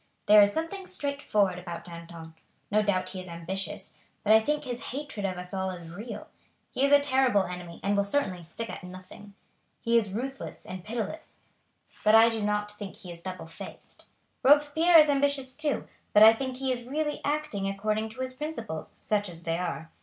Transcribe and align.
"There 0.25 0.41
is 0.41 0.51
something 0.51 0.87
straightforward 0.87 1.59
about 1.59 1.83
Danton. 1.83 2.33
No 2.71 2.81
doubt 2.81 3.09
he 3.09 3.19
is 3.19 3.27
ambitious, 3.27 3.95
but 4.23 4.33
I 4.33 4.39
think 4.39 4.63
his 4.63 4.85
hatred 4.85 5.27
of 5.27 5.37
us 5.37 5.53
all 5.53 5.69
is 5.69 5.93
real. 5.95 6.25
He 6.71 6.83
is 6.83 6.91
a 6.91 6.99
terrible 6.99 7.43
enemy, 7.43 7.79
and 7.83 7.95
will 7.95 8.03
certainly 8.03 8.41
stick 8.41 8.67
at 8.71 8.83
nothing. 8.83 9.35
He 9.79 9.95
is 9.97 10.09
ruthless 10.09 10.65
and 10.65 10.83
pitiless, 10.83 11.37
but 12.03 12.15
I 12.15 12.29
do 12.29 12.41
not 12.41 12.71
think 12.71 12.95
he 12.95 13.11
is 13.11 13.21
double 13.21 13.45
faced. 13.45 14.07
Robespierre 14.41 14.97
is 14.97 15.07
ambitious 15.07 15.53
too, 15.55 15.87
but 16.13 16.23
I 16.23 16.33
think 16.33 16.57
he 16.57 16.71
is 16.71 16.81
really 16.83 17.21
acting 17.23 17.67
according 17.67 18.09
to 18.09 18.21
his 18.21 18.33
principles, 18.33 18.89
such 18.91 19.29
as 19.29 19.43
they 19.43 19.59
are. 19.59 19.91